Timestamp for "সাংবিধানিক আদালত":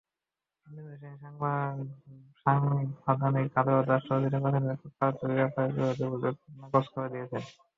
2.41-3.85